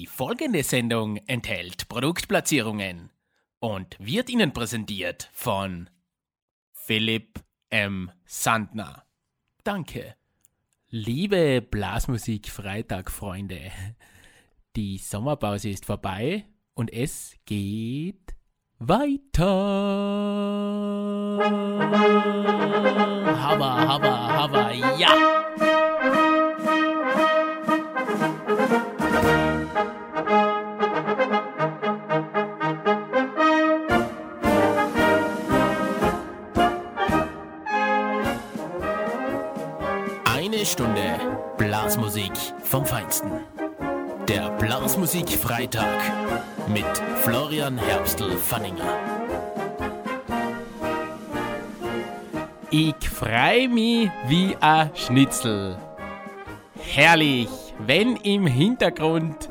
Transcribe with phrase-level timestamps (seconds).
[0.00, 3.10] Die folgende Sendung enthält Produktplatzierungen
[3.58, 5.90] und wird Ihnen präsentiert von
[6.72, 7.38] Philipp
[7.68, 8.10] M.
[8.24, 9.04] Sandner.
[9.62, 10.16] Danke.
[10.88, 13.70] Liebe Blasmusik Freitag Freunde,
[14.74, 18.34] die Sommerpause ist vorbei und es geht
[18.78, 19.44] weiter.
[23.36, 25.79] Haba, haba, haba, ja.
[43.10, 43.30] Feinsten.
[44.28, 45.98] Der Blasmusik Freitag
[46.68, 46.84] mit
[47.22, 48.84] Florian Herbstl-Fanninger.
[52.70, 55.76] Ich freu mich wie a Schnitzel.
[56.78, 59.50] Herrlich, wenn im Hintergrund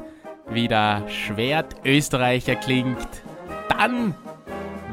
[0.49, 3.09] wieder Schwert Österreicher klingt,
[3.67, 4.15] dann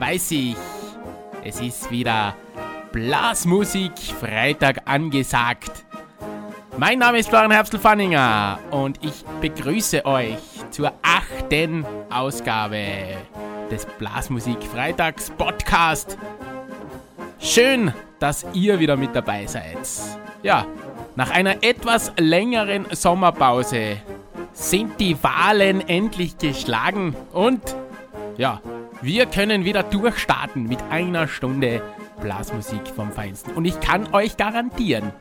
[0.01, 0.57] weiß ich,
[1.45, 2.35] es ist wieder
[2.91, 5.86] Blasmusik Freitag angesagt.
[6.79, 10.37] Mein Name ist Florian Herbstl-Fanninger und ich begrüße euch
[10.71, 13.17] zur achten Ausgabe
[13.71, 16.19] des Blasmusik Freitags Podcast.
[17.39, 19.79] Schön, dass ihr wieder mit dabei seid.
[20.43, 20.67] Ja,
[21.15, 23.97] nach einer etwas längeren Sommerpause
[24.53, 27.63] sind die Wahlen endlich geschlagen und
[28.37, 28.61] ja,
[29.01, 31.81] wir können wieder durchstarten mit einer Stunde
[32.21, 33.55] Blasmusik vom Feinsten.
[33.55, 35.13] Und ich kann euch garantieren,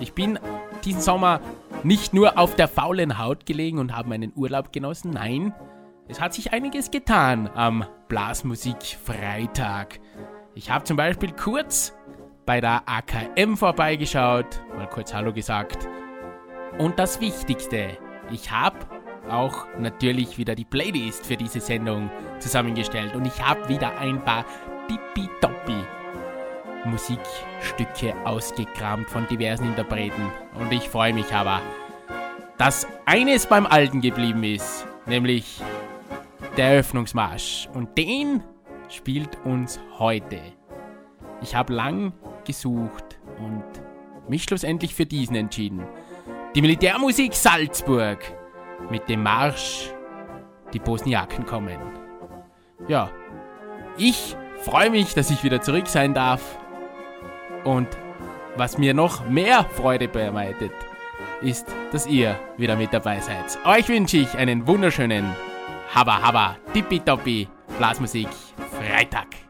[0.00, 0.38] ich bin
[0.84, 1.40] diesen Sommer
[1.82, 5.12] nicht nur auf der faulen Haut gelegen und habe meinen Urlaub genossen.
[5.12, 5.54] Nein,
[6.08, 10.00] es hat sich einiges getan am Blasmusik Freitag.
[10.54, 11.94] Ich habe zum Beispiel kurz
[12.46, 15.88] bei der AKM vorbeigeschaut, mal kurz Hallo gesagt.
[16.78, 17.96] Und das Wichtigste,
[18.30, 18.78] ich habe
[19.30, 24.44] auch natürlich wieder die Playlist für diese Sendung zusammengestellt und ich habe wieder ein paar
[24.88, 25.82] tippitoppi
[26.84, 30.22] Musikstücke ausgekramt von diversen Interpreten.
[30.58, 31.60] Und ich freue mich aber,
[32.58, 35.60] dass eines beim Alten geblieben ist, nämlich
[36.56, 37.68] der Eröffnungsmarsch.
[37.74, 38.42] Und den
[38.88, 40.40] spielt uns heute.
[41.42, 42.12] Ich habe lang
[42.44, 43.64] gesucht und
[44.28, 45.84] mich schlussendlich für diesen entschieden.
[46.54, 48.18] Die Militärmusik Salzburg
[48.90, 49.90] mit dem Marsch
[50.72, 51.78] Die Bosniaken kommen.
[52.88, 53.10] Ja,
[53.96, 56.58] ich freue mich, dass ich wieder zurück sein darf
[57.64, 57.88] und
[58.56, 60.72] was mir noch mehr Freude bereitet,
[61.42, 63.58] ist, dass ihr wieder mit dabei seid.
[63.66, 65.34] Euch wünsche ich einen wunderschönen
[65.94, 67.48] Haba Haba Tippitoppi
[67.78, 68.28] Blasmusik
[68.78, 69.43] Freitag.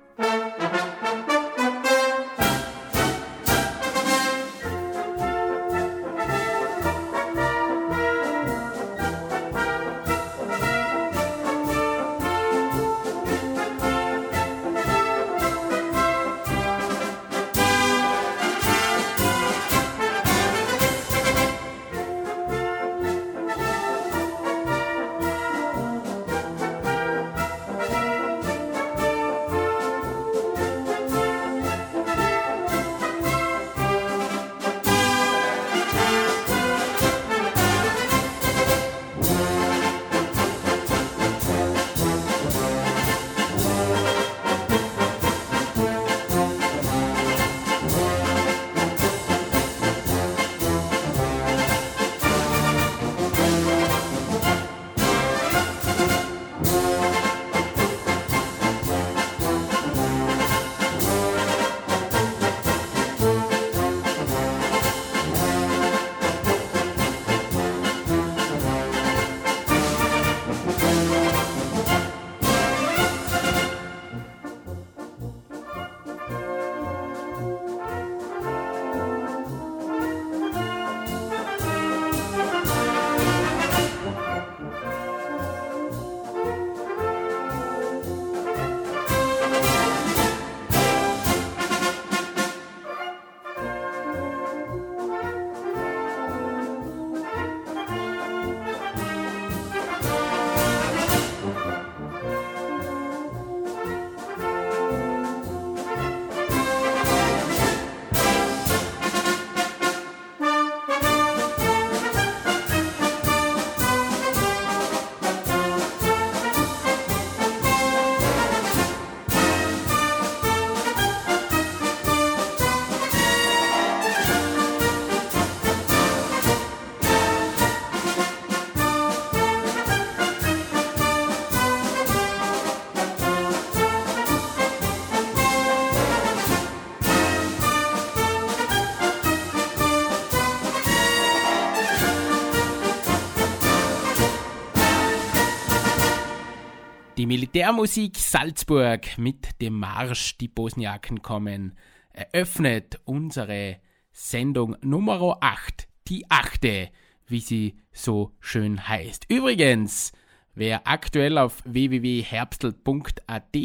[147.35, 151.77] Militärmusik Salzburg mit dem Marsch Die Bosniaken kommen
[152.13, 153.81] eröffnet unsere
[154.13, 156.91] Sendung Nummer 8, die achte,
[157.27, 159.29] wie sie so schön heißt.
[159.29, 160.13] Übrigens,
[160.55, 163.57] wer aktuell auf www.herbstl.at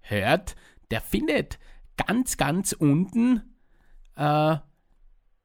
[0.00, 0.54] hört,
[0.90, 1.58] der findet
[1.96, 3.56] ganz, ganz unten
[4.16, 4.56] äh,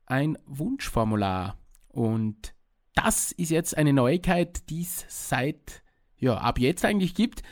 [0.07, 1.57] ein Wunschformular.
[1.87, 2.53] Und
[2.95, 5.80] das ist jetzt eine Neuigkeit, die es seit,
[6.21, 7.43] ja, ab jetzt eigentlich gibt.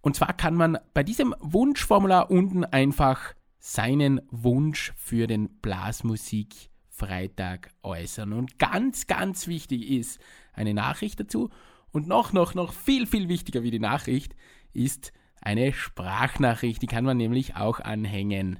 [0.00, 7.70] Und zwar kann man bei diesem Wunschformular unten einfach seinen Wunsch für den Blasmusik Freitag
[7.82, 8.32] äußern.
[8.32, 10.18] Und ganz, ganz wichtig ist
[10.52, 11.50] eine Nachricht dazu.
[11.92, 14.34] Und noch, noch, noch viel, viel wichtiger wie die Nachricht
[14.72, 16.82] ist eine Sprachnachricht.
[16.82, 18.58] Die kann man nämlich auch anhängen.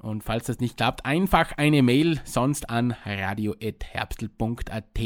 [0.00, 5.00] Und falls das nicht klappt, einfach eine Mail sonst an radio.herbstl.at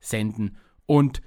[0.00, 0.56] senden.
[0.86, 1.20] Und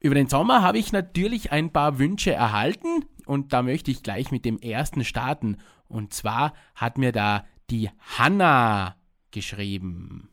[0.00, 4.30] über den Sommer habe ich natürlich ein paar Wünsche erhalten und da möchte ich gleich
[4.30, 5.58] mit dem ersten starten.
[5.88, 8.96] Und zwar hat mir da die Hanna
[9.30, 10.28] geschrieben.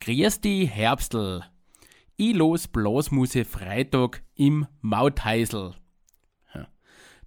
[0.00, 1.42] Grüß die Herbstl.
[2.16, 5.74] Ich los Blasmuse Freitag im Mautheisel.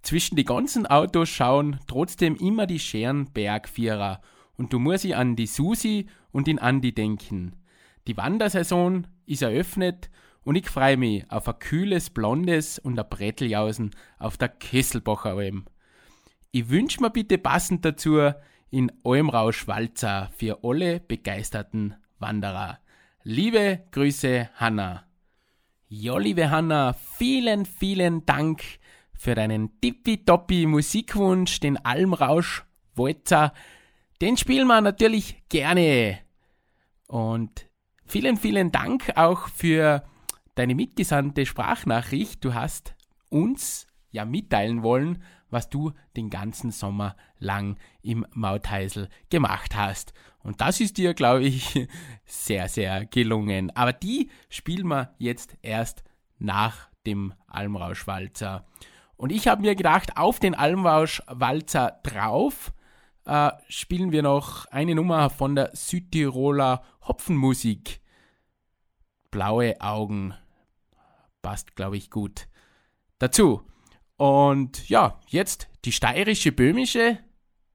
[0.02, 4.20] Zwischen die ganzen Autos schauen trotzdem immer die scheren Bergvierer
[4.56, 7.56] und du musst ich an die Susi und den Andi denken.
[8.06, 10.08] Die Wandersaison ist eröffnet
[10.46, 13.90] und ich freue mich auf ein kühles Blondes und ein Bretteljausen
[14.20, 15.64] auf der Kesselbacher Alm.
[16.52, 18.30] Ich wünsche mir bitte passend dazu
[18.70, 22.78] in Almrausch Walzer für alle begeisterten Wanderer.
[23.24, 25.08] Liebe Grüße, Hanna.
[25.88, 28.62] Ja, liebe Hanna, vielen, vielen Dank
[29.14, 32.64] für deinen tippitoppi Musikwunsch, den Almrausch
[32.94, 33.52] Walzer.
[34.20, 36.20] Den spielen wir natürlich gerne.
[37.08, 37.66] Und
[38.04, 40.04] vielen, vielen Dank auch für
[40.56, 42.44] deine mitgesandte Sprachnachricht.
[42.44, 42.96] Du hast
[43.30, 50.12] uns ja mitteilen wollen, was du den ganzen Sommer lang im Mautheisel gemacht hast.
[50.42, 51.88] Und das ist dir, glaube ich,
[52.24, 53.70] sehr, sehr gelungen.
[53.76, 56.02] Aber die spielen wir jetzt erst
[56.38, 58.66] nach dem Almrauschwalzer.
[59.16, 62.72] Und ich habe mir gedacht, auf den Almrauschwalzer drauf
[63.24, 68.00] äh, spielen wir noch eine Nummer von der Südtiroler Hopfenmusik.
[69.30, 70.34] Blaue Augen
[71.46, 72.48] passt, glaube ich, gut
[73.20, 73.62] dazu.
[74.16, 77.20] Und ja, jetzt die steirische Böhmische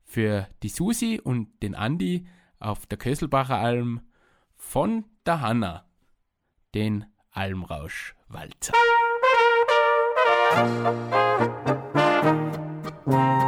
[0.04, 2.28] für die Susi und den Andi
[2.60, 4.02] auf der Kösselbacher Alm
[4.58, 5.86] von der Hanna,
[6.76, 8.74] den Almrausch-Walzer.
[13.06, 13.41] Grüß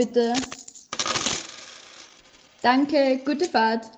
[0.00, 0.32] bitte.
[2.62, 3.90] Danke, gute Fahrt.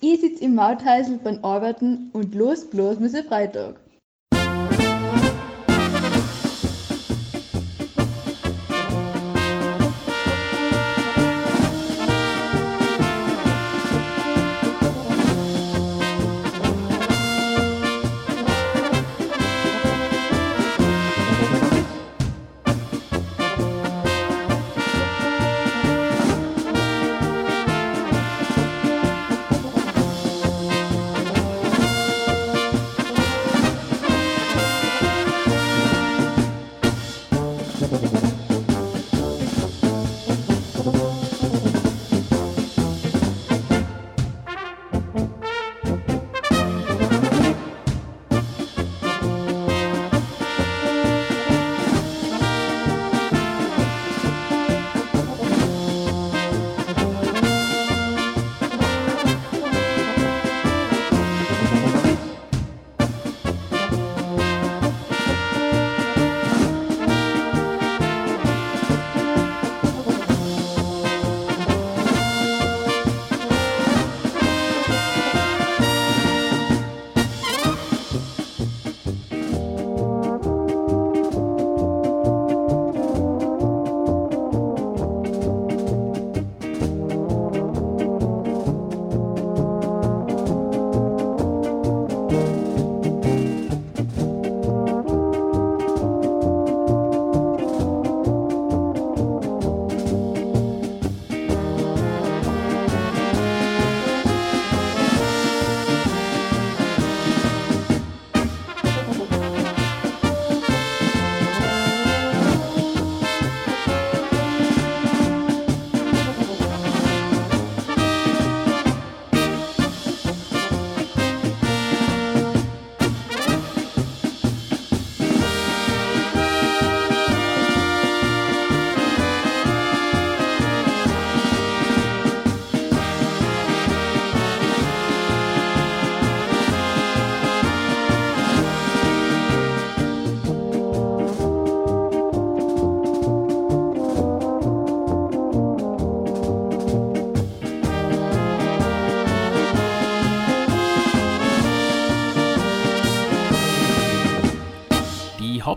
[0.00, 3.76] Ich sitze im Mauthäusl beim Arbeiten und los bloß ich Freitag.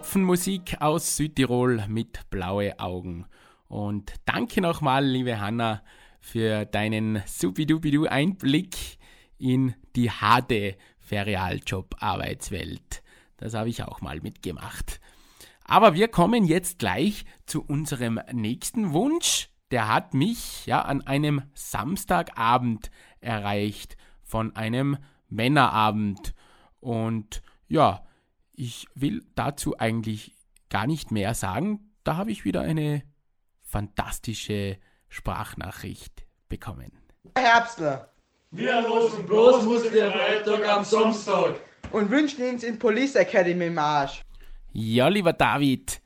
[0.09, 3.27] Hopfenmusik aus Südtirol mit blaue Augen.
[3.67, 5.83] Und danke nochmal, liebe Hanna,
[6.19, 8.97] für deinen supidupidu Einblick
[9.37, 13.03] in die harte Ferialjob-Arbeitswelt.
[13.37, 14.99] Das habe ich auch mal mitgemacht.
[15.63, 19.49] Aber wir kommen jetzt gleich zu unserem nächsten Wunsch.
[19.69, 22.89] Der hat mich ja an einem Samstagabend
[23.19, 24.97] erreicht von einem
[25.29, 26.33] Männerabend.
[26.79, 28.03] Und ja,
[28.59, 30.35] ich will dazu eigentlich
[30.69, 31.91] gar nicht mehr sagen.
[32.03, 33.03] Da habe ich wieder eine
[33.61, 36.91] fantastische Sprachnachricht bekommen.
[37.37, 38.11] Herbstler.
[38.51, 41.55] Wir losen bloß Freitag am Samstag.
[41.91, 44.23] Und wünschen uns in Police Academy Marsch.
[44.73, 46.01] Ja, lieber David,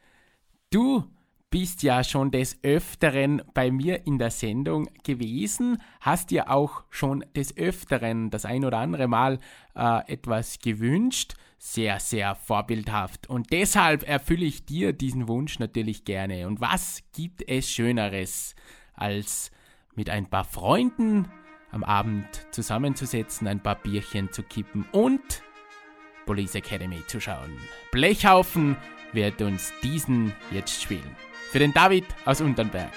[0.69, 1.03] du
[1.49, 7.25] bist ja schon des Öfteren bei mir in der Sendung gewesen, hast dir auch schon
[7.35, 9.39] des Öfteren das ein oder andere Mal
[9.75, 11.33] äh, etwas gewünscht.
[11.65, 13.29] Sehr, sehr vorbildhaft.
[13.29, 16.45] Und deshalb erfülle ich dir diesen Wunsch natürlich gerne.
[16.45, 18.53] Und was gibt es Schöneres,
[18.95, 19.49] als
[19.95, 21.31] mit ein paar Freunden
[21.71, 25.41] am Abend zusammenzusetzen, ein paar Bierchen zu kippen und
[26.25, 27.57] Police Academy zu schauen.
[27.91, 28.75] Blechhaufen
[29.13, 31.15] wird uns diesen jetzt spielen.
[31.49, 32.91] Für den David aus Unternberg.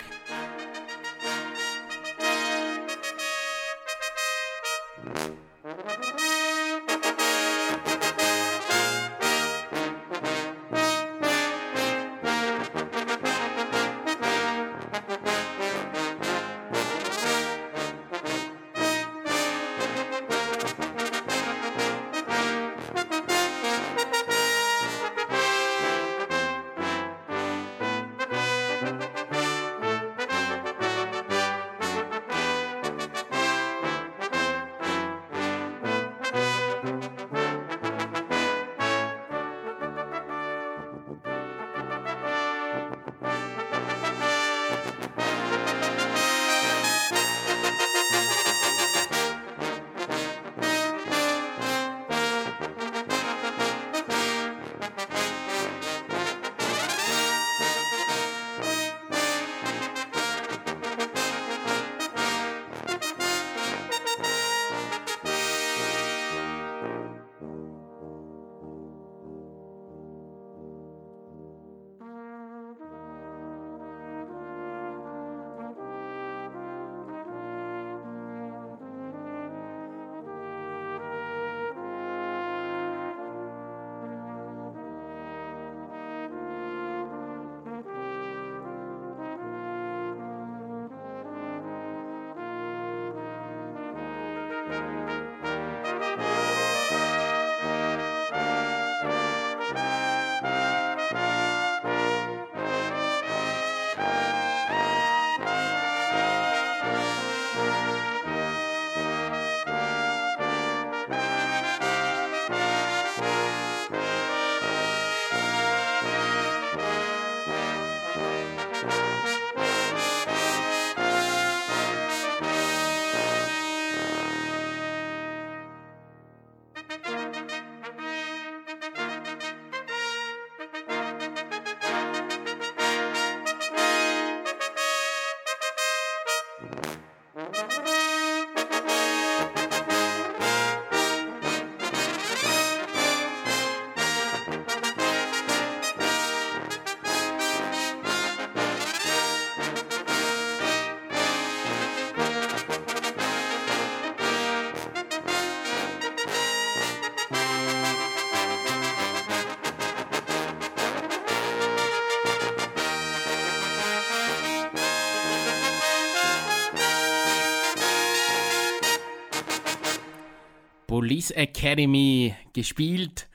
[171.06, 173.28] Police Academy, gespielt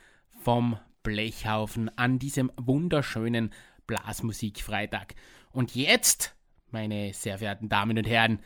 [0.43, 3.53] vom Blechhaufen an diesem wunderschönen
[3.88, 5.15] Blasmusikfreitag.
[5.53, 6.36] Und jetzt,
[6.71, 8.39] meine sehr verehrten Damen und Herren,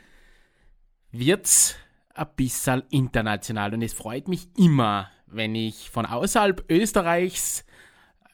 [1.12, 1.76] wird's
[2.14, 7.66] ein bisschen international und es freut mich immer, wenn ich von außerhalb Österreichs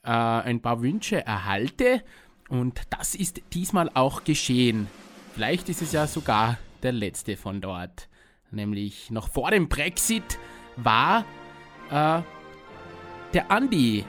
[0.04, 2.04] äh, ein paar Wünsche erhalte
[2.49, 4.88] und das ist diesmal auch geschehen.
[5.36, 8.10] Vielleicht ist es ja sogar der letzte von dort.
[8.51, 10.38] Nämlich noch vor dem Brexit
[10.77, 11.25] war
[11.89, 12.21] äh,
[13.34, 14.05] der Andy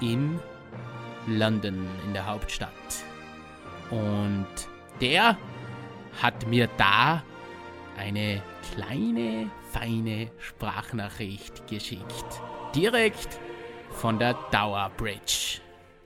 [0.00, 0.38] in
[1.26, 2.70] London, in der Hauptstadt.
[3.90, 4.46] Und
[5.00, 5.36] der
[6.22, 7.22] hat mir da
[7.98, 12.40] eine kleine, feine Sprachnachricht geschickt.
[12.74, 13.38] Direkt
[13.90, 15.60] von der Tower Bridge.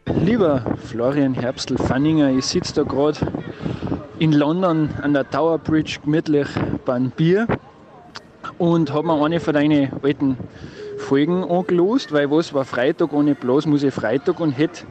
[0.07, 3.19] Lieber Florian Herbstl-Fanninger, ich sitze da gerade
[4.19, 6.49] in London an der Tower Bridge gemütlich
[6.85, 7.47] beim Bier
[8.63, 10.37] und habe mir eine von deinen alten
[10.97, 14.85] Folgen angelost, weil was war Freitag ohne Blas muss ich Freitag und hätte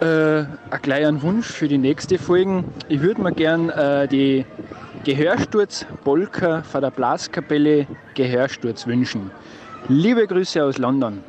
[0.00, 2.64] äh, einen Wunsch für die nächste Folge.
[2.88, 4.44] Ich würde mir gern äh, die
[5.04, 9.30] Gehörsturz Polka von der Blaskapelle Gehörsturz wünschen.
[9.86, 11.22] Liebe Grüße aus London.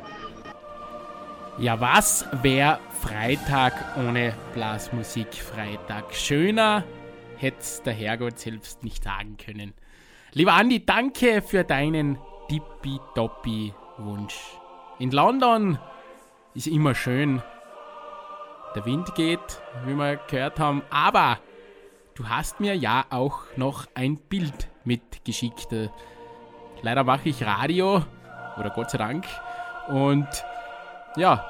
[1.58, 6.12] Ja, was wäre Freitag ohne Blasmusik Freitag?
[6.12, 6.82] Schöner
[7.36, 9.74] hätte der Herrgott selbst nicht sagen können.
[10.36, 12.18] Lieber Andi, danke für deinen
[12.50, 14.36] tippitoppi Wunsch.
[14.98, 15.78] In London
[16.52, 17.42] ist immer schön.
[18.74, 21.38] Der Wind geht, wie wir gehört haben, aber
[22.16, 25.74] du hast mir ja auch noch ein Bild mitgeschickt.
[26.82, 28.04] Leider mache ich Radio,
[28.58, 29.24] oder Gott sei Dank,
[29.88, 30.28] und
[31.16, 31.46] ja,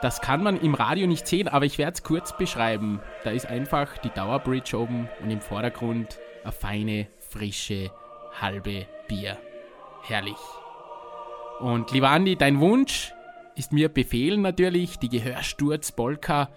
[0.00, 3.02] das kann man im Radio nicht sehen, aber ich werde es kurz beschreiben.
[3.24, 7.90] Da ist einfach die Dauerbridge oben und im Vordergrund eine feine, frische,
[8.40, 9.38] halbe Bier.
[10.02, 10.36] Herrlich.
[11.60, 13.12] Und lieber Andi, dein Wunsch
[13.54, 16.48] ist mir Befehl natürlich, die Gehörsturz Polka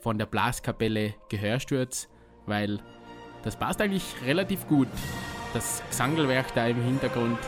[0.00, 2.08] von der Blaskapelle Gehörsturz,
[2.46, 2.80] weil
[3.42, 4.88] das passt eigentlich relativ gut.
[5.54, 7.38] Das Gesangelwerk da im Hintergrund,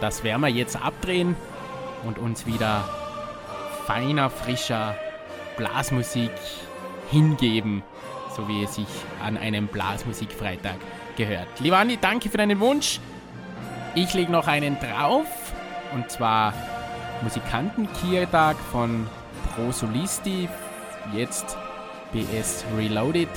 [0.00, 1.36] das werden wir jetzt abdrehen
[2.04, 2.84] und uns wieder
[3.86, 4.96] feiner, frischer
[5.56, 6.30] Blasmusik
[7.10, 7.82] hingeben,
[8.36, 8.88] so wie es sich
[9.22, 10.76] an einem Blasmusikfreitag
[11.16, 11.48] gehört.
[11.60, 13.00] Lieber Andi, danke für deinen Wunsch.
[13.94, 15.26] Ich lege noch einen drauf
[15.92, 16.54] und zwar
[17.22, 19.06] Musikantenkiertag von
[19.54, 20.48] Pro Solisti,
[21.12, 21.56] jetzt
[22.12, 23.28] BS Reloaded.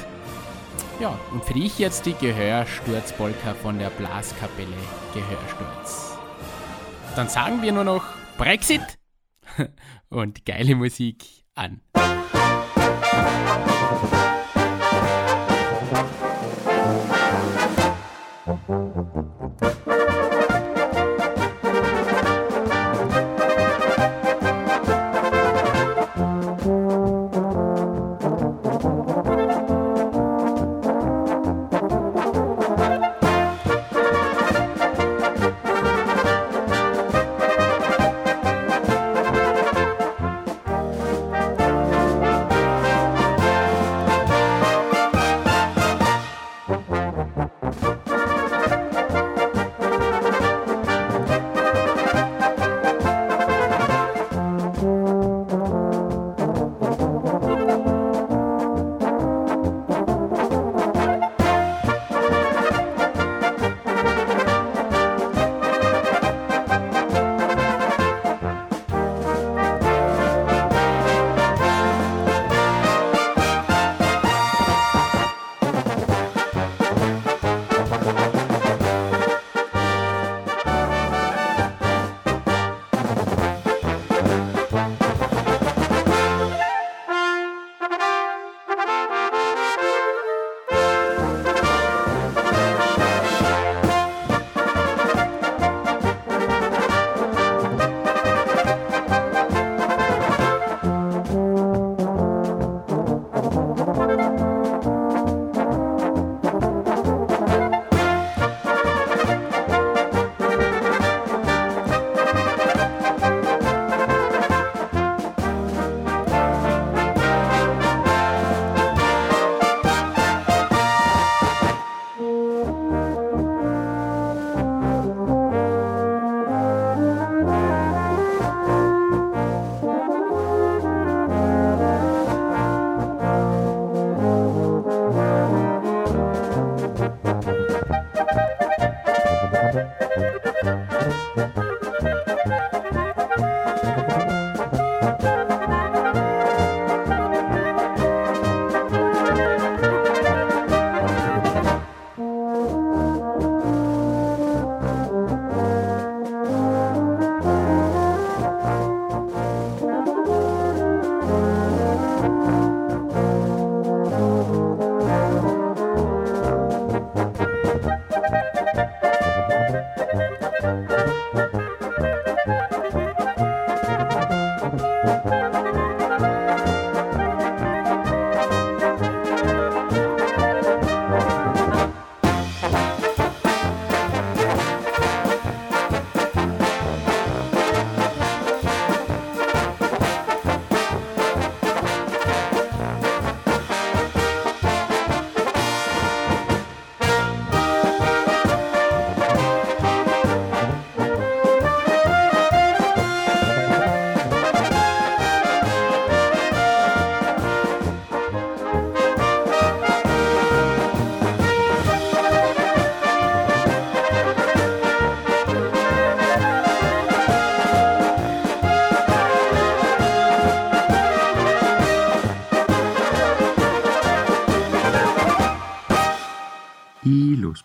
[1.00, 4.78] Ja, und für dich jetzt die Gehörsturzpolka von der Blaskapelle
[5.14, 6.18] Gehörsturz.
[7.16, 8.06] Dann sagen wir nur noch
[8.38, 9.00] Brexit
[10.10, 11.82] und geile Musik an.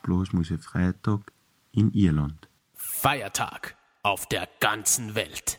[0.09, 1.21] Ich los bloß Freitag
[1.71, 2.49] in Irland.
[2.73, 5.59] Feiertag auf der ganzen Welt.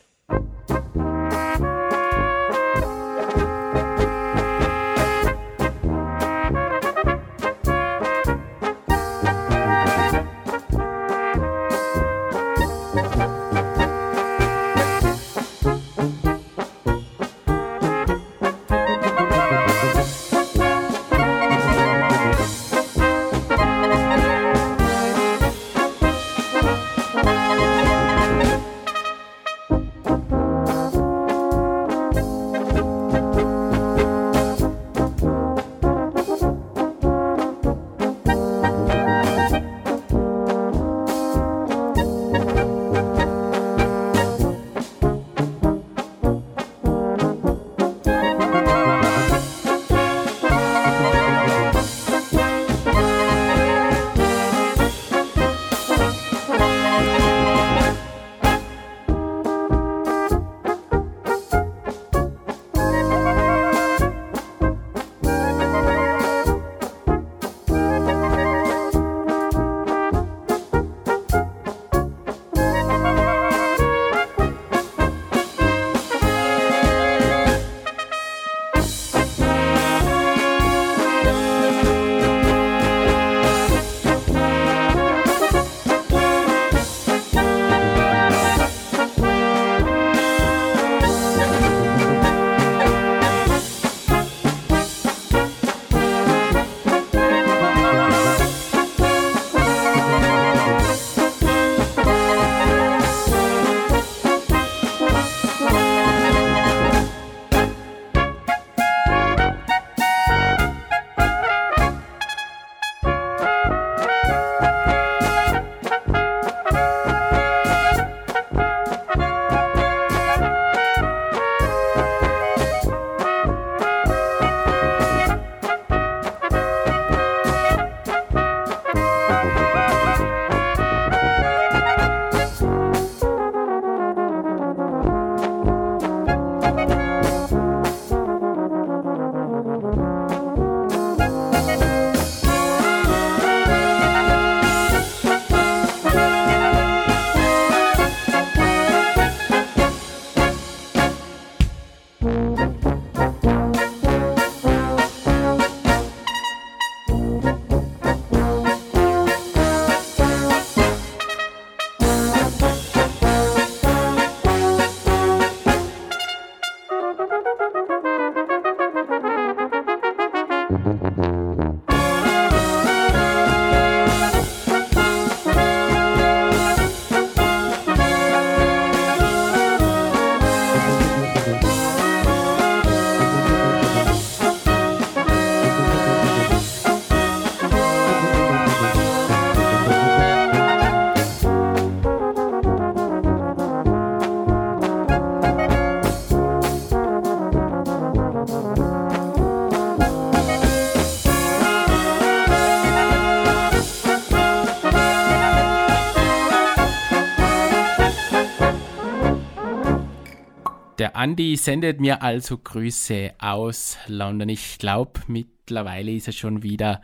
[211.20, 214.48] Andi sendet mir also Grüße aus London.
[214.48, 217.02] Ich glaube, mittlerweile ist er schon wieder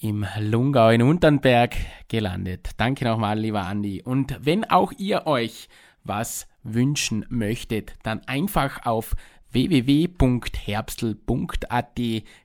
[0.00, 1.76] im Lungau in Unternberg
[2.08, 2.70] gelandet.
[2.78, 4.00] Danke nochmal, lieber Andi.
[4.02, 5.68] Und wenn auch ihr euch
[6.02, 9.14] was wünschen möchtet, dann einfach auf
[9.50, 12.00] www.herbstl.at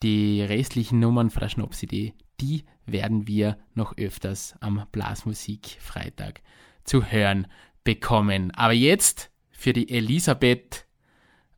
[0.02, 6.40] die restlichen Nummern von der Schnapsidee, die werden wir noch öfters am Blasmusik Freitag
[6.84, 7.48] zu hören
[7.84, 8.52] bekommen.
[8.52, 10.86] Aber jetzt für die Elisabeth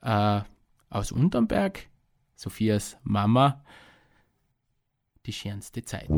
[0.01, 0.41] äh,
[0.89, 1.89] aus Unternberg,
[2.35, 3.63] Sophias Mama,
[5.27, 6.09] die schönste Zeit.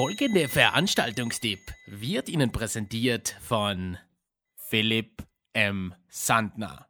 [0.00, 3.98] Folgende Veranstaltungstipp wird Ihnen präsentiert von
[4.56, 5.94] Philipp M.
[6.08, 6.86] Sandner.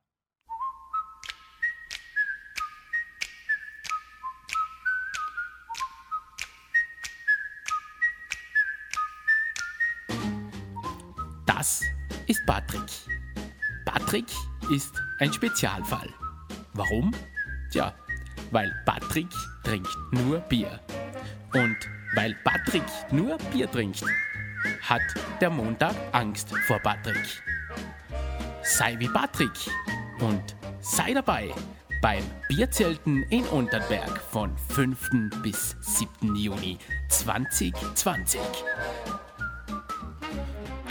[11.47, 11.83] Das
[12.29, 12.81] ist Patrick.
[13.85, 14.27] Patrick
[14.71, 16.15] ist ein Spezialfall.
[16.75, 17.13] Warum?
[17.73, 17.93] Tja,
[18.53, 19.27] weil Patrick
[19.65, 20.79] trinkt nur Bier.
[21.53, 21.77] Und
[22.15, 24.05] weil Patrick nur Bier trinkt,
[24.83, 25.03] hat
[25.41, 27.43] der Montag Angst vor Patrick.
[28.63, 29.51] Sei wie Patrick
[30.21, 31.51] und sei dabei
[32.01, 35.11] beim Bierzelten in Unterberg von 5.
[35.43, 36.35] bis 7.
[36.35, 38.41] Juni 2020.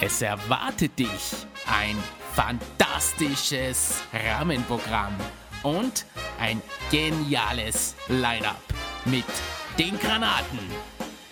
[0.01, 1.97] Es erwartet dich ein
[2.33, 5.13] fantastisches Rahmenprogramm
[5.63, 6.05] und
[6.39, 8.63] ein geniales Line-up
[9.05, 9.25] mit
[9.77, 10.59] den Granaten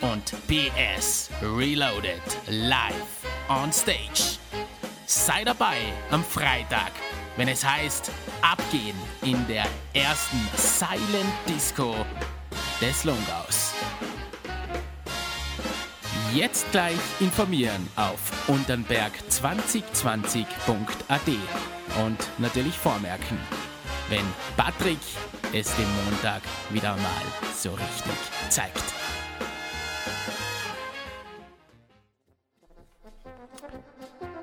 [0.02, 4.40] und PS Reloaded live on stage.
[5.06, 5.78] Sei dabei
[6.12, 6.92] am Freitag,
[7.36, 11.96] wenn es heißt Abgehen in der ersten Silent Disco
[12.82, 13.74] des Longaus.
[16.34, 21.22] Jetzt gleich informieren auf unternberg2020.at
[22.04, 23.38] und natürlich vormerken.
[24.10, 25.00] wenn Patrick
[25.54, 27.24] es dem Montag wieder mal
[27.56, 28.14] so richtig
[28.50, 28.84] zeigt.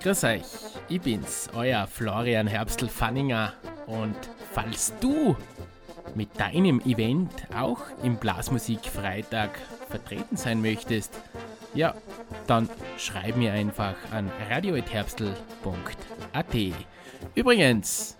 [0.04, 0.42] Grüß euch,
[0.90, 3.54] ich bin's, euer Florian Herbstl-Fanninger
[3.86, 4.14] und
[4.52, 5.34] falls du
[6.14, 11.18] mit deinem Event auch im Blasmusik Freitag vertreten sein möchtest,
[11.72, 11.94] ja,
[12.46, 16.54] dann schreib mir einfach an radio.herbstl.at.
[17.34, 18.18] Übrigens,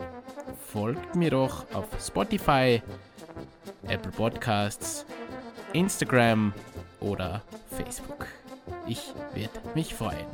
[0.67, 2.81] folgt mir doch auf Spotify,
[3.87, 5.05] Apple Podcasts,
[5.75, 6.55] Instagram
[7.01, 7.43] oder
[7.77, 8.27] Facebook.
[8.87, 10.25] Ich werde mich freuen.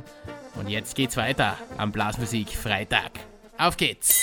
[0.61, 3.13] Und jetzt geht's weiter am Blasmusik Freitag.
[3.57, 4.15] Auf geht's!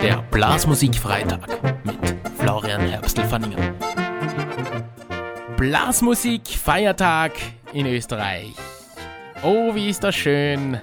[0.00, 1.48] Der Blasmusik Freitag
[1.84, 1.98] mit
[2.38, 3.74] Florian Herbstl-Fanninger.
[5.56, 7.32] Blasmusik Feiertag
[7.72, 8.54] in Österreich.
[9.42, 10.80] Oh, wie ist das schön.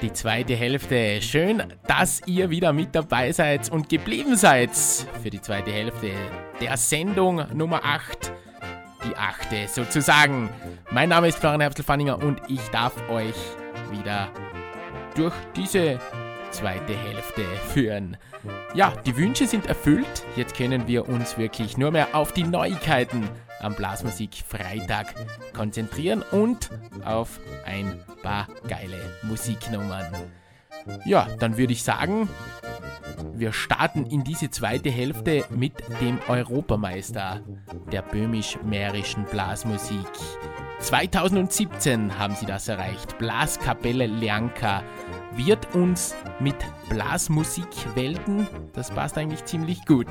[0.00, 1.20] Die zweite Hälfte.
[1.20, 4.70] Schön, dass ihr wieder mit dabei seid und geblieben seid
[5.20, 6.12] für die zweite Hälfte
[6.60, 8.32] der Sendung Nummer 8.
[9.04, 10.48] Die achte sozusagen.
[10.90, 13.34] Mein Name ist Florian Herbstl-Fanninger und ich darf euch
[13.90, 14.28] wieder
[15.14, 15.98] durch diese
[16.50, 17.42] zweite Hälfte
[17.72, 18.16] führen.
[18.74, 20.24] Ja, die Wünsche sind erfüllt.
[20.36, 23.28] Jetzt können wir uns wirklich nur mehr auf die Neuigkeiten
[23.60, 25.14] am Blasmusik Freitag
[25.54, 26.70] konzentrieren und
[27.04, 30.06] auf ein paar geile Musiknummern.
[31.04, 32.28] Ja, dann würde ich sagen,
[33.34, 37.42] wir starten in diese zweite Hälfte mit dem Europameister
[37.90, 40.06] der böhmisch-mährischen Blasmusik.
[40.80, 43.18] 2017 haben sie das erreicht.
[43.18, 44.82] Blaskapelle Leanka
[45.32, 46.56] wird uns mit
[46.88, 50.08] Blasmusikwelten, das passt eigentlich ziemlich gut,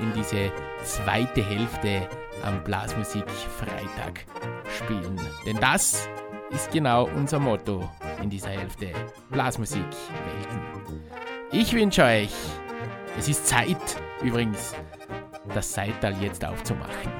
[0.00, 0.50] in diese
[0.82, 2.08] zweite Hälfte
[2.42, 4.24] am Blasmusik Freitag
[4.76, 5.20] spielen.
[5.44, 6.08] Denn das
[6.50, 7.88] ist genau unser Motto
[8.22, 8.92] in dieser Hälfte.
[9.30, 10.60] Blasmusikwelten.
[11.52, 12.32] Ich wünsche euch,
[13.18, 13.76] es ist Zeit
[14.22, 14.74] übrigens,
[15.54, 17.12] das Seital jetzt aufzumachen.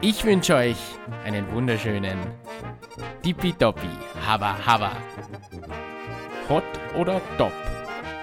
[0.00, 0.78] Ich wünsche euch
[1.24, 2.18] einen wunderschönen
[3.22, 3.88] Tippitoppi,
[4.26, 4.92] Hava Hava.
[6.48, 6.64] Hot
[6.96, 7.52] oder Top?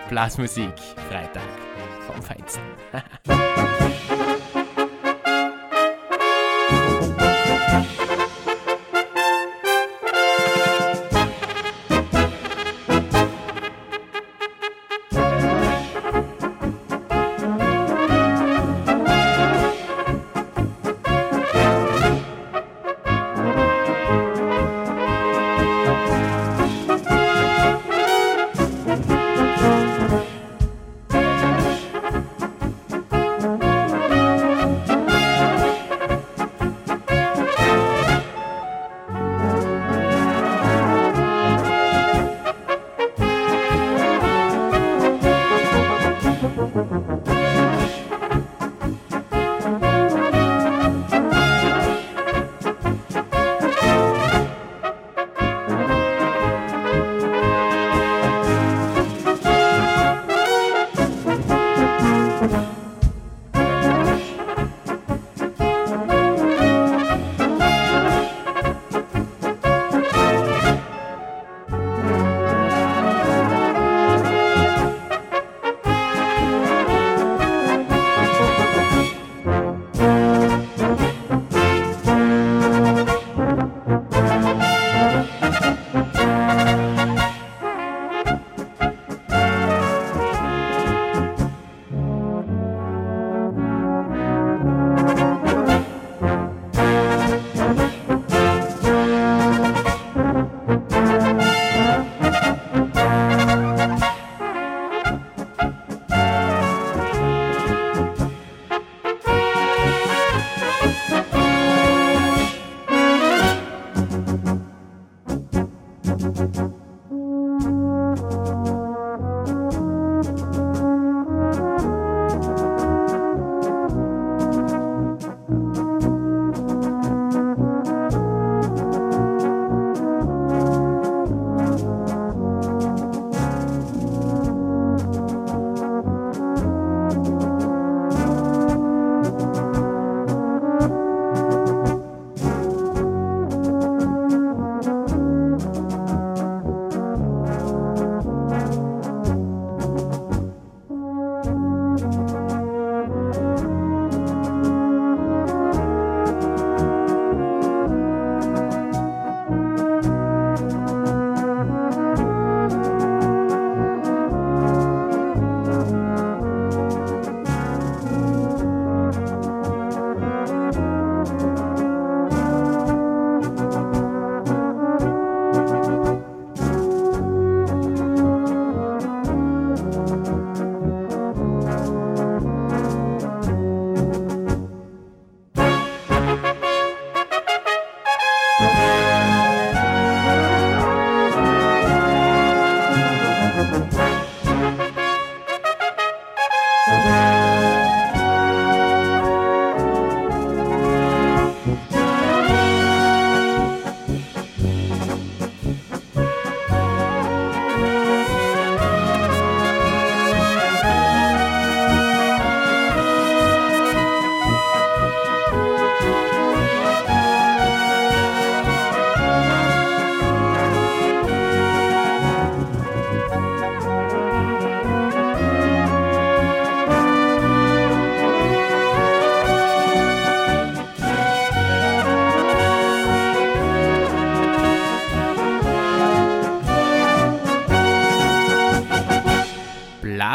[0.09, 0.73] Blasmusik,
[1.09, 1.43] Freitag
[2.07, 2.63] vom Feinsten.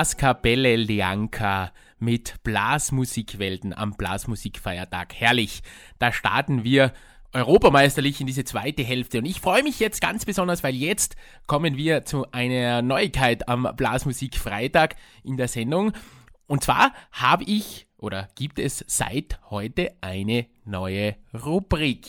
[0.01, 5.13] Blaskapelle Lianka mit Blasmusikwelten am Blasmusikfeiertag.
[5.15, 5.61] Herrlich.
[5.99, 6.95] Da starten wir
[7.35, 9.19] europameisterlich in diese zweite Hälfte.
[9.19, 13.69] Und ich freue mich jetzt ganz besonders, weil jetzt kommen wir zu einer Neuigkeit am
[13.77, 15.93] Blasmusikfreitag in der Sendung.
[16.47, 22.09] Und zwar habe ich oder gibt es seit heute eine neue Rubrik.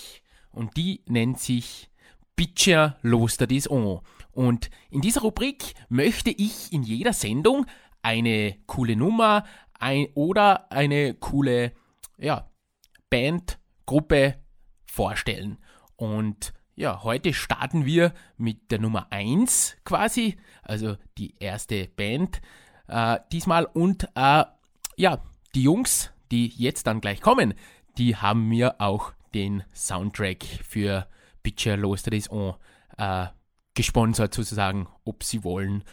[0.53, 1.89] Und die nennt sich
[2.37, 3.99] Pitcher Loster des On.
[4.31, 7.65] Und in dieser Rubrik möchte ich in jeder Sendung
[8.01, 9.45] eine coole Nummer
[9.79, 11.73] ein, oder eine coole
[12.17, 12.49] ja,
[13.09, 13.59] Band,
[14.85, 15.57] vorstellen.
[15.95, 22.41] Und ja, heute starten wir mit der Nummer 1 quasi, also die erste Band
[22.87, 23.65] äh, diesmal.
[23.65, 24.45] Und äh,
[24.95, 25.21] ja,
[25.55, 27.53] die Jungs, die jetzt dann gleich kommen,
[27.97, 31.07] die haben mir auch den Soundtrack für
[31.43, 32.55] Pitcher Los des On
[32.97, 33.27] äh,
[33.73, 35.83] gesponsert sozusagen, ob sie wollen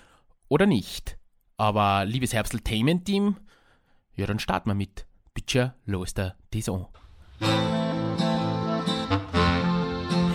[0.49, 1.18] oder nicht.
[1.61, 3.37] Aber liebes Herbsteltainment Team,
[4.15, 6.87] ja dann starten wir mit Pitcher Loster des On.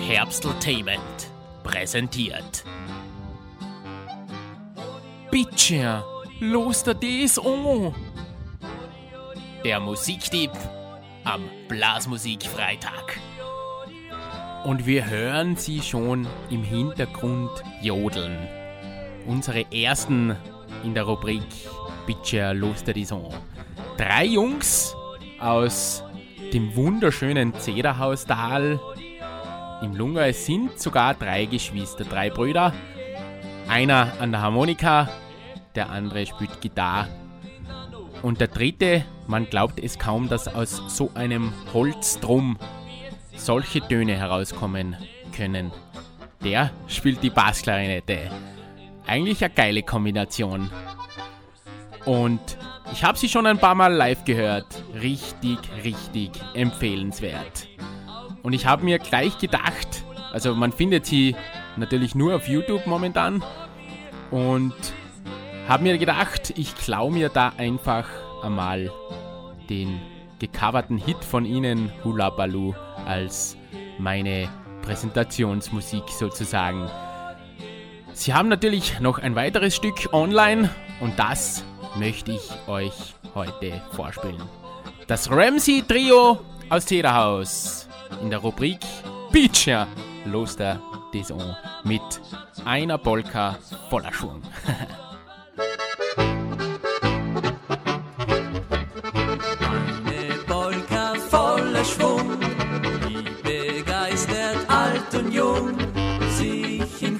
[0.06, 1.00] Herbsteltainment
[1.64, 2.66] präsentiert.
[5.32, 6.04] Pitcher
[6.42, 7.96] Loster des On.
[9.64, 10.52] Der Musiktipp
[11.24, 13.18] am Blasmusikfreitag.
[14.66, 18.38] Und wir hören sie schon im Hintergrund jodeln.
[19.26, 20.36] Unsere ersten
[20.84, 21.44] in der Rubrik
[22.06, 23.34] Pitcher Los der Dison.
[23.98, 24.96] Drei Jungs
[25.40, 26.04] aus
[26.54, 28.80] dem wunderschönen Zederhaustal
[29.82, 30.28] im Lunga.
[30.28, 32.74] Es sind sogar drei Geschwister, drei Brüder.
[33.68, 35.10] Einer an der Harmonika,
[35.76, 37.08] der andere spielt Gitarre.
[38.22, 42.58] Und der dritte, man glaubt es kaum, dass aus so einem Holzdrum
[43.36, 44.96] solche Töne herauskommen
[45.36, 45.72] können.
[46.44, 48.30] Der spielt die Bassklarinette.
[49.06, 50.70] Eigentlich eine geile Kombination.
[52.06, 52.58] Und
[52.92, 54.68] ich habe sie schon ein paar Mal live gehört.
[55.02, 57.68] Richtig, richtig empfehlenswert.
[58.44, 61.36] Und ich habe mir gleich gedacht, also man findet sie
[61.78, 63.44] natürlich nur auf YouTube momentan.
[64.32, 64.76] Und
[65.68, 68.08] habe mir gedacht, ich klaue mir da einfach
[68.44, 68.92] einmal
[69.70, 70.02] den
[70.40, 72.76] gecoverten Hit von ihnen, Hula Baloo,
[73.06, 73.56] als
[73.98, 74.50] meine
[74.82, 76.90] Präsentationsmusik sozusagen.
[78.14, 81.64] Sie haben natürlich noch ein weiteres Stück online und das
[81.96, 82.94] möchte ich euch
[83.36, 84.42] heute vorspielen.
[85.08, 86.40] Das Ramsey Trio
[86.70, 87.88] aus Zederhaus
[88.22, 88.80] in der Rubrik
[89.32, 89.88] Beacher
[90.26, 90.80] Loster
[91.14, 92.02] Deson mit
[92.66, 93.58] einer Polka
[93.90, 94.42] voller Schwung.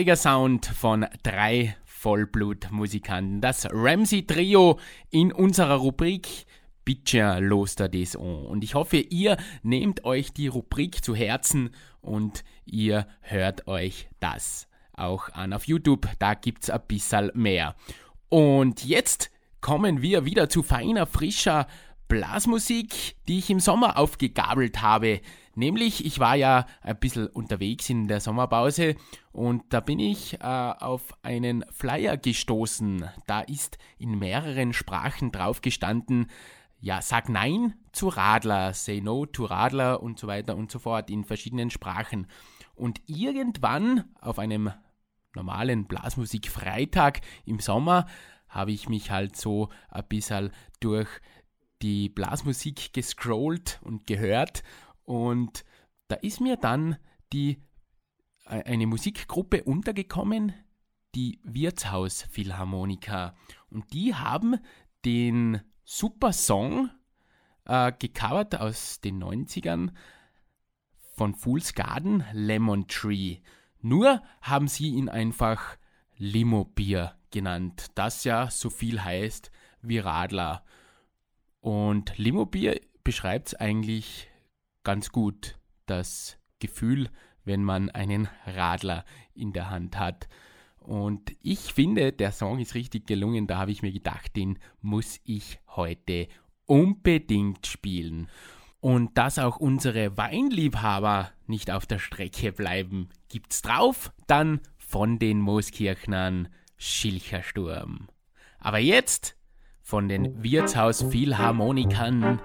[0.00, 3.42] einmaliger Sound von drei Vollblutmusikanten.
[3.42, 4.78] Das Ramsey Trio
[5.10, 6.46] in unserer Rubrik
[6.86, 8.46] Bitcher loster das an.
[8.46, 14.68] Und ich hoffe, ihr nehmt euch die Rubrik zu Herzen und ihr hört euch das
[14.94, 16.08] auch an auf YouTube.
[16.18, 17.76] Da gibt's ein bisschen mehr.
[18.30, 19.30] Und jetzt
[19.60, 21.66] kommen wir wieder zu feiner, frischer
[22.08, 25.20] Blasmusik, die ich im Sommer aufgegabelt habe.
[25.54, 28.94] Nämlich, ich war ja ein bisschen unterwegs in der Sommerpause
[29.32, 33.08] und da bin ich äh, auf einen Flyer gestoßen.
[33.26, 36.28] Da ist in mehreren Sprachen drauf gestanden,
[36.80, 41.10] ja, sag Nein zu Radler, say no to Radler und so weiter und so fort
[41.10, 42.26] in verschiedenen Sprachen.
[42.74, 44.72] Und irgendwann auf einem
[45.34, 48.06] normalen Blasmusik-Freitag im Sommer
[48.48, 51.08] habe ich mich halt so ein bisschen durch
[51.82, 54.62] die Blasmusik gescrollt und gehört
[55.10, 55.64] und
[56.06, 56.96] da ist mir dann
[57.32, 57.60] die,
[58.44, 60.52] äh, eine Musikgruppe untergekommen,
[61.16, 63.34] die Wirtshaus Philharmoniker.
[63.70, 64.54] Und die haben
[65.04, 66.90] den super Song
[67.64, 69.90] äh, gecovert aus den 90ern
[71.16, 73.38] von Fool's Garden, Lemon Tree.
[73.80, 75.76] Nur haben sie ihn einfach
[76.18, 79.50] Limo Bier genannt, das ja so viel heißt
[79.82, 80.64] wie Radler.
[81.58, 84.29] Und Limo Bier beschreibt es eigentlich
[84.84, 87.08] ganz gut das Gefühl,
[87.44, 89.04] wenn man einen Radler
[89.34, 90.28] in der Hand hat.
[90.78, 93.46] Und ich finde, der Song ist richtig gelungen.
[93.46, 96.28] Da habe ich mir gedacht, den muss ich heute
[96.66, 98.28] unbedingt spielen.
[98.80, 105.40] Und dass auch unsere Weinliebhaber nicht auf der Strecke bleiben, gibt's drauf dann von den
[105.40, 108.08] Mooskirchnern Schilchersturm.
[108.58, 109.36] Aber jetzt
[109.82, 112.40] von den Wirtshaus Philharmonikern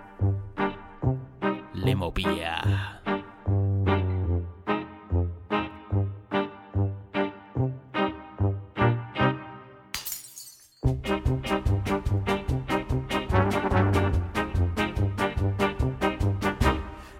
[1.75, 2.61] Limobier.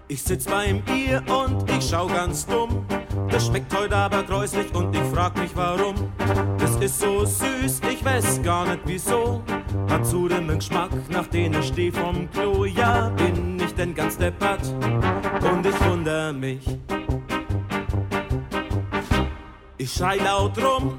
[0.08, 2.86] Ich sitz beim Bier und ich schau ganz dumm.
[3.28, 5.94] Das schmeckt heute aber gräuslich und ich frag mich warum.
[6.58, 9.42] Das ist so süß, ich weiß gar nicht wieso.
[9.90, 12.64] Hat zu dem Geschmack, nach dem ich steh vom Klo.
[12.64, 14.62] Ja, bin ich denn ganz deppert
[15.52, 16.64] und ich wunder mich.
[19.76, 20.96] Ich schrei laut rum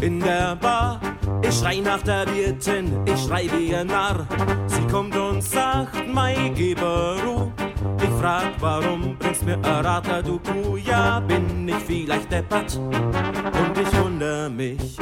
[0.00, 1.00] in der Bar.
[1.42, 4.26] Ich schrei nach der Wirtin, ich schrei wie ein Narr.
[4.66, 7.52] Sie kommt und sagt, mein Geber Ruh.
[7.98, 10.76] Ich frag, warum bringst mir Radler, du Kuh?
[10.76, 14.96] Ja, bin ich vielleicht deppert und ich wunder mich.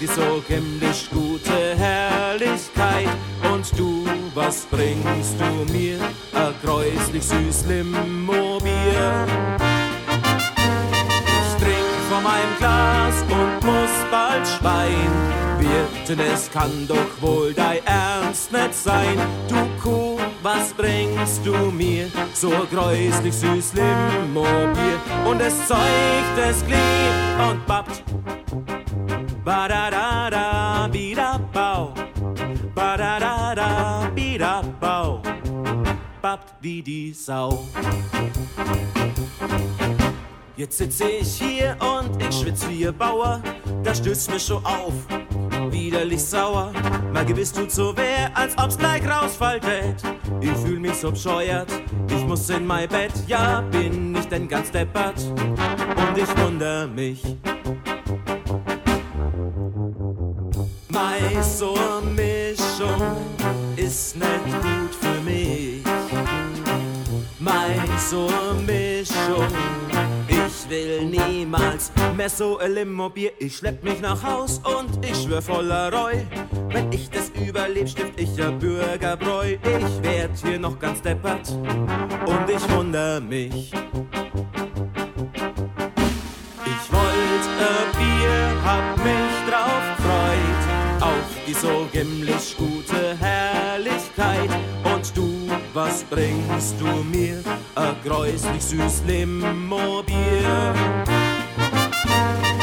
[0.00, 3.08] Die so himmlisch gute Herrlichkeit.
[3.52, 5.98] Und du, was bringst du mir?
[6.32, 9.26] Ein gräuslich süß Limo-Bier.
[11.26, 15.58] Ich trink von meinem Glas und muss bald schwein.
[15.58, 19.18] Wirtin, es kann doch wohl dein Ernst nicht sein.
[19.48, 22.08] Du Kuh, was bringst du mir?
[22.34, 25.00] So gräuslich süß Limo-Bier.
[25.28, 28.04] Und es zeugt, es klebt und babbt.
[29.48, 31.94] Ba-da-da-da, bida-bau.
[32.74, 35.22] Ba-da-da-da, bida-bau.
[36.20, 37.64] Babbt wie die Sau.
[40.54, 43.40] Jetzt sitze ich hier und ich schwitz wie ein Bauer.
[43.82, 44.92] Da stößt mich schon auf,
[45.70, 46.70] widerlich sauer.
[47.14, 49.64] Mal gewiss tut so weh, als ob's gleich rausfallt.
[50.42, 51.72] Ich fühl mich so bescheuert,
[52.10, 53.14] ich muss in mein Bett.
[53.26, 57.22] Ja, bin ich denn ganz deppert und ich wunder mich.
[61.42, 63.16] So eine Mischung
[63.76, 65.82] ist nicht gut für mich.
[68.10, 69.46] So eine Mischung
[70.48, 73.32] ich will niemals mehr so ein Limo-Bier.
[73.38, 76.14] Ich schlepp mich nach Haus und ich schwör voller Reu.
[76.70, 79.56] Wenn ich das überleb, stift ich ja Bürgerbräu.
[79.62, 83.72] Ich werd hier noch ganz deppert und ich wunder mich.
[86.64, 90.57] Ich wollt ein Bier, hab mich drauf gefreut.
[91.48, 94.50] Die so himmlisch gute Herrlichkeit.
[94.84, 97.42] Und du, was bringst du mir?
[97.74, 100.74] Ein gräuslich süß Limo-Bier.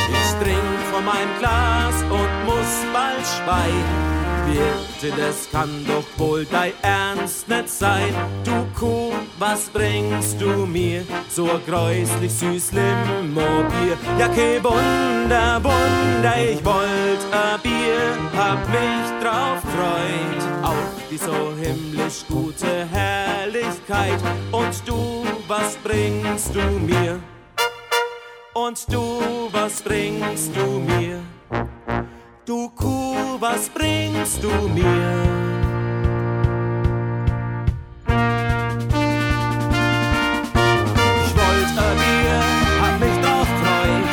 [0.08, 4.15] Ich trink von meinem Glas und muss bald
[4.46, 8.14] Wirte, das kann doch wohl dein Ernst nicht sein.
[8.44, 11.04] Du Kuh, was bringst du mir?
[11.30, 13.98] So ein gräuslich süß Limo-Bier.
[14.20, 20.64] Ja, ke Wunder, Wunder, ich wollt ein Bier, hab mich drauf freut.
[20.64, 24.20] Auf die so himmlisch gute Herrlichkeit.
[24.52, 27.20] Und du, was bringst du mir?
[28.54, 31.22] Und du, was bringst du mir?
[32.46, 34.84] Du Kuh, was bringst du mir?
[41.26, 42.42] Ich wollt a Bier,
[42.82, 44.12] hab mich drauf freut,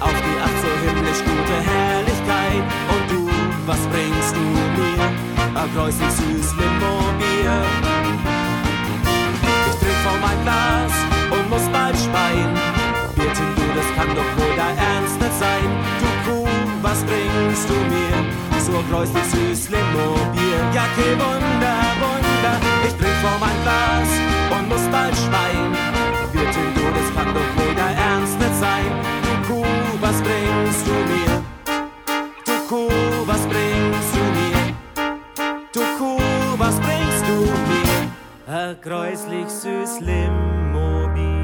[0.00, 2.64] auf die ach so himmlisch gute Herrlichkeit.
[2.88, 3.28] Und du,
[3.66, 5.04] was bringst du mir?
[5.54, 7.58] A kreuzig süß Limo-Bier.
[9.68, 10.92] Ich trink vor mein Glas
[11.30, 12.54] und muss bald speien.
[13.14, 15.93] Wirtin, du, das kann doch wohl dein Ernst nicht sein.
[17.04, 18.16] Was bringst du mir?
[18.60, 20.60] So kreuzig süß Limo-Bier.
[20.72, 22.56] Ja, ke Wunder, Wunder.
[22.86, 24.10] Ich trink vor mein Glas
[24.56, 25.72] und muss bald speien.
[26.32, 28.90] Wirtin, du, das kann doch dein Ernst nicht sein.
[29.22, 29.66] Du Kuh,
[30.00, 31.42] was bringst du mir?
[32.46, 34.62] Du Kuh, was bringst du mir?
[35.72, 37.36] Du Kuh, was bringst du
[37.70, 38.08] mir?
[38.46, 41.34] Ein kreuzlich süß Limo-Bier.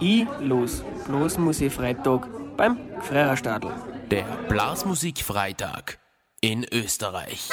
[0.00, 0.82] Ich los.
[1.06, 2.28] Bloß muss ich Freitag
[2.62, 3.72] beim Freierstadel.
[4.08, 5.98] Der Blasmusikfreitag
[6.40, 7.48] in Österreich.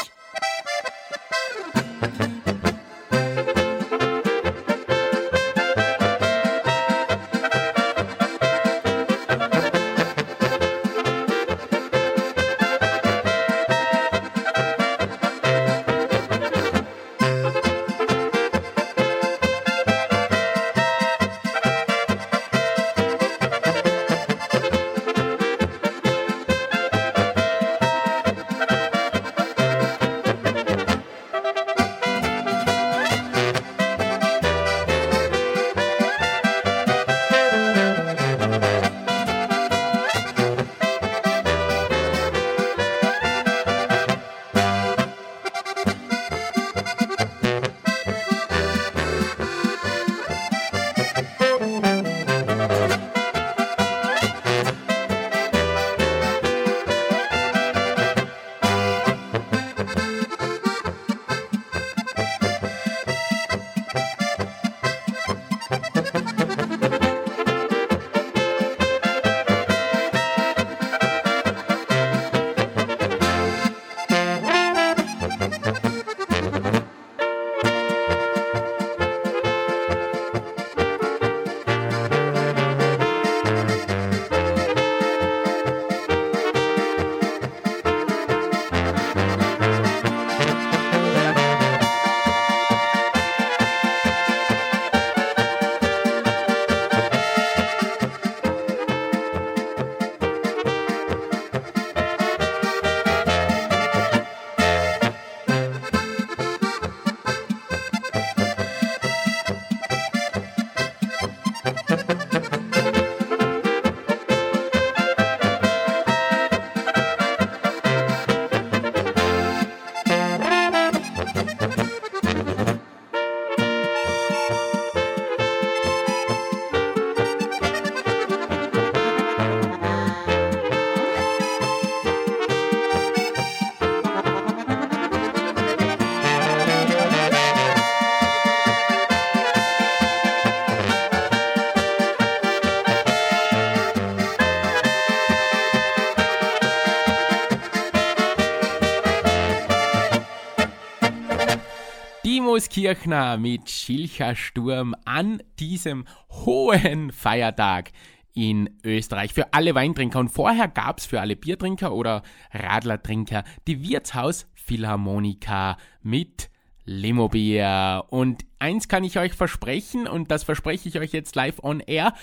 [152.79, 157.91] Kirchner mit Schilcher Sturm an diesem hohen Feiertag
[158.33, 160.17] in Österreich für alle Weintrinker.
[160.17, 162.23] Und vorher gab es für alle Biertrinker oder
[162.53, 166.49] Radlertrinker die Wirtshaus Philharmonika mit
[166.85, 168.05] Limobier.
[168.11, 172.13] Und eins kann ich euch versprechen, und das verspreche ich euch jetzt live on air,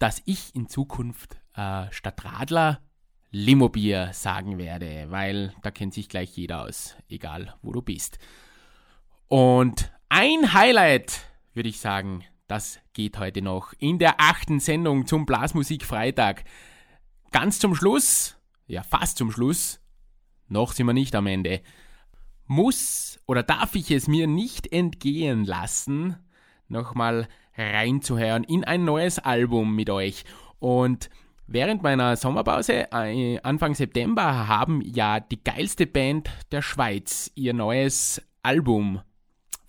[0.00, 2.80] dass ich in Zukunft äh, statt Radler
[3.30, 8.18] Limobier sagen werde, weil da kennt sich gleich jeder aus, egal wo du bist.
[9.32, 11.22] Und ein Highlight,
[11.54, 16.44] würde ich sagen, das geht heute noch in der achten Sendung zum Blasmusik Freitag.
[17.30, 19.80] Ganz zum Schluss, ja fast zum Schluss,
[20.48, 21.62] noch sind wir nicht am Ende,
[22.46, 26.16] muss oder darf ich es mir nicht entgehen lassen,
[26.68, 27.26] nochmal
[27.56, 30.24] reinzuhören in ein neues Album mit euch.
[30.58, 31.08] Und
[31.46, 38.22] Während meiner Sommerpause, äh, Anfang September, haben ja die geilste Band der Schweiz ihr neues
[38.42, 39.00] Album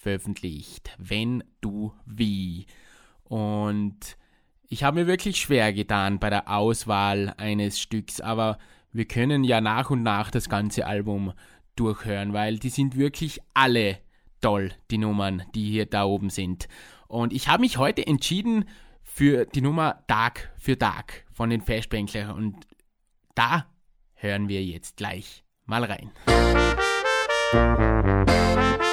[0.04, 0.92] veröffentlicht.
[1.00, 2.68] Wenn du wie.
[3.24, 4.18] Und
[4.68, 8.60] ich habe mir wirklich schwer getan bei der Auswahl eines Stücks, aber
[8.92, 11.34] wir können ja nach und nach das ganze Album
[11.76, 13.98] durchhören, weil die sind wirklich alle
[14.42, 16.68] toll, die Nummern, die hier da oben sind.
[17.08, 18.66] Und ich habe mich heute entschieden
[19.02, 22.68] für die Nummer Tag für Tag von den Festbänklern und
[23.36, 23.66] da
[24.14, 26.12] hören wir jetzt gleich mal rein.
[27.52, 28.93] Tag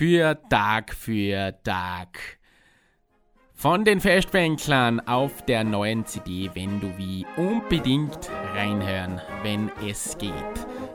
[0.00, 2.38] für Tag für Tag.
[3.52, 10.32] Von den Festbänklern auf der neuen CD, wenn du wie unbedingt reinhören, wenn es geht.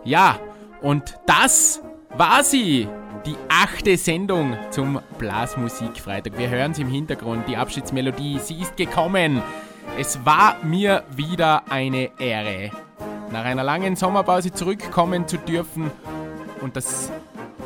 [0.06, 0.40] Ja,
[0.82, 1.84] und das
[2.18, 2.88] war sie,
[3.28, 6.36] die achte Sendung zum Blasmusikfreitag.
[6.40, 9.44] Wir hören sie im Hintergrund, die Abschiedsmelodie, sie ist gekommen.
[10.00, 12.72] Es war mir wieder eine Ehre,
[13.32, 15.92] nach einer langen Sommerpause zurückkommen zu dürfen
[16.62, 17.12] und das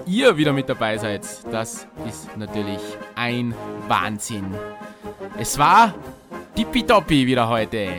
[0.05, 2.81] ihr wieder mit dabei seid, das ist natürlich
[3.15, 3.53] ein
[3.87, 4.45] Wahnsinn.
[5.37, 5.93] Es war
[6.55, 7.89] tippitoppi wieder heute.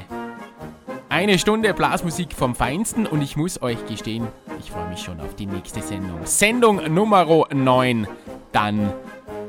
[1.09, 4.29] Eine Stunde Blasmusik vom Feinsten und ich muss euch gestehen,
[4.61, 6.21] ich freue mich schon auf die nächste Sendung.
[6.25, 8.07] Sendung Nummer 9.
[8.53, 8.93] Dann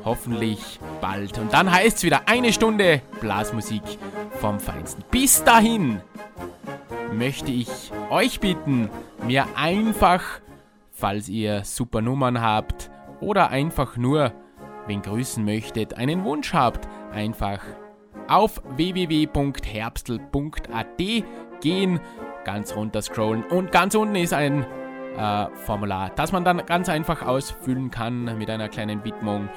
[0.04, 1.38] hoffentlich bald.
[1.38, 3.82] Und dann heißt es wieder eine Stunde Blasmusik
[4.40, 5.04] vom Feinsten.
[5.10, 6.00] Bis dahin
[7.12, 7.68] möchte ich
[8.10, 8.90] euch bitten,
[9.26, 10.22] mir einfach
[11.02, 12.90] falls ihr super Nummern habt
[13.20, 14.32] oder einfach nur,
[14.86, 17.58] wen grüßen möchtet, einen Wunsch habt, einfach
[18.28, 20.98] auf www.herbstl.at
[21.60, 21.98] gehen,
[22.44, 24.64] ganz runter scrollen und ganz unten ist ein
[25.18, 29.48] äh, Formular, das man dann ganz einfach ausfüllen kann mit einer kleinen Widmung.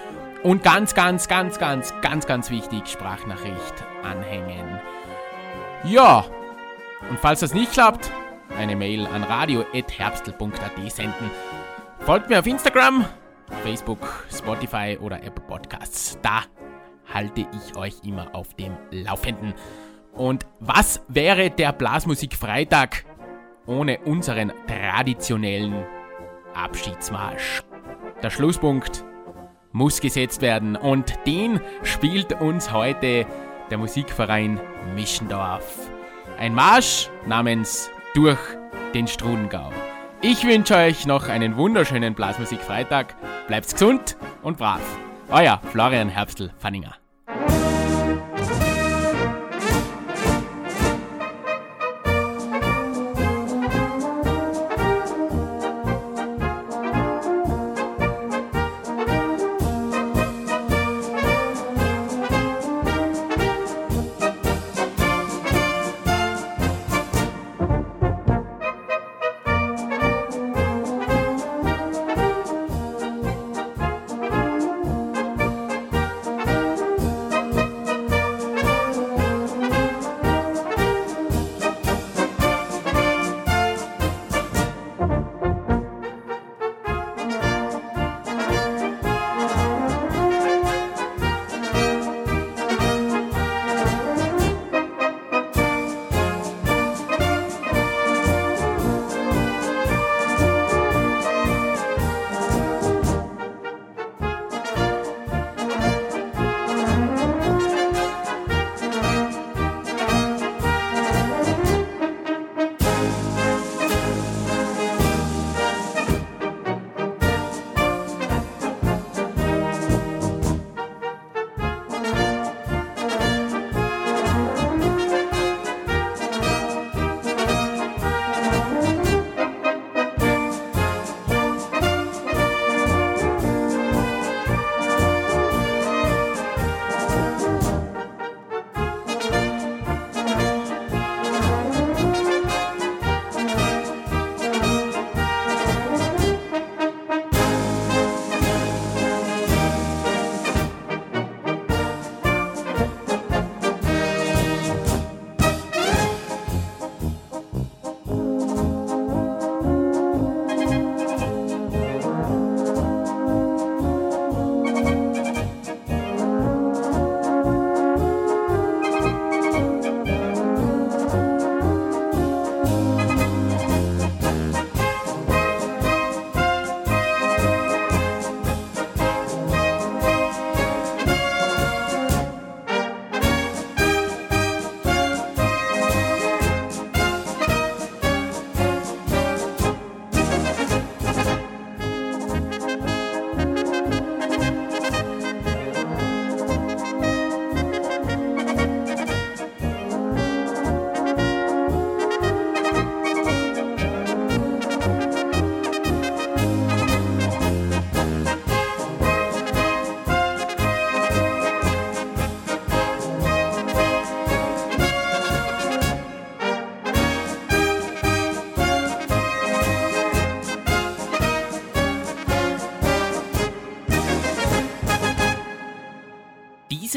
[0.42, 4.80] Und ganz, ganz, ganz, ganz, ganz, ganz wichtig, Sprachnachricht anhängen.
[5.84, 6.26] Ja,
[7.10, 8.12] und falls das nicht klappt,
[8.58, 11.32] eine Mail an radio.herbstl.at senden.
[12.00, 13.06] Folgt mir auf Instagram,
[13.64, 16.18] Facebook, Spotify oder Apple Podcasts.
[16.22, 16.44] Da
[17.14, 19.54] halte ich euch immer auf dem Laufenden.
[20.14, 23.06] Und was wäre der Blasmusik Freitag
[23.66, 25.86] ohne unseren traditionellen
[26.54, 27.64] Abschiedsmarsch?
[28.26, 29.06] der Schlusspunkt
[29.72, 33.28] muss gesetzt werden und den spielt uns heute
[33.70, 34.60] der Musikverein
[34.96, 35.92] Mischendorf.
[36.40, 38.40] Ein Marsch namens Durch
[38.94, 39.74] den Strudengau.
[40.22, 43.14] Ich wünsche euch noch einen wunderschönen Blasmusikfreitag.
[43.48, 44.80] Bleibt gesund und brav.
[45.30, 46.96] Euer Florian Herbstl-Fanninger.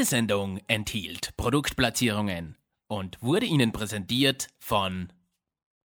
[0.08, 2.56] Sendung enthielt Produktplatzierungen
[2.88, 5.12] und wurde Ihnen präsentiert von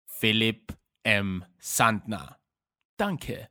[0.05, 1.45] Philipp M.
[1.59, 2.39] Sandner.
[2.97, 3.49] Danke.